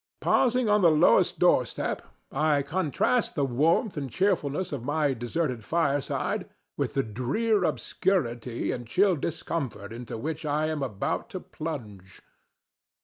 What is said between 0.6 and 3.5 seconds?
on the lowest doorstep, I contrast the